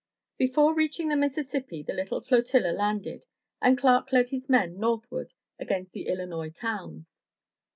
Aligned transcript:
Before 0.39 0.73
reaching 0.73 1.09
the 1.09 1.15
Mississippi 1.15 1.83
the 1.83 1.93
little 1.93 2.21
flotilla 2.21 2.71
landed, 2.71 3.27
and 3.61 3.77
Clark 3.77 4.11
led 4.11 4.29
his 4.29 4.49
men 4.49 4.79
northward 4.79 5.35
against 5.59 5.91
the 5.93 6.07
Illinois 6.07 6.49
towns. 6.49 7.13